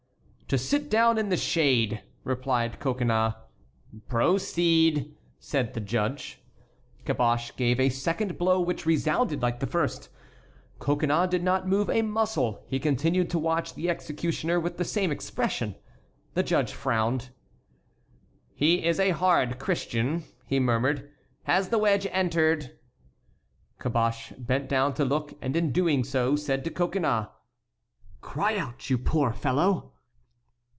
[0.51, 3.35] "To sit down in the shade," replied Coconnas.
[4.09, 6.41] "Proceed," said the judge.
[7.05, 10.09] Caboche gave a second blow which resounded like the first.
[10.77, 15.09] Coconnas did not move a muscle; he continued to watch the executioner with the same
[15.09, 15.75] expression.
[16.33, 17.29] The judge frowned.
[18.53, 21.09] "He is a hard Christian," he murmured;
[21.43, 22.77] "has the wedge entered?"
[23.79, 27.27] Caboche bent down to look, and in doing so said to Coconnas:
[28.19, 29.87] "Cry out, you poor fellow!"